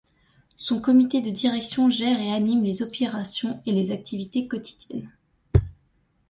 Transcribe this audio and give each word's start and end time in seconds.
Son 0.57 0.81
comité 0.81 1.21
de 1.21 1.29
direction 1.29 1.91
gère 1.91 2.19
et 2.19 2.33
anime 2.33 2.63
les 2.63 2.81
opérations 2.81 3.61
et 3.67 3.71
les 3.71 3.91
activités 3.91 4.47
quotidiennes. 4.47 5.11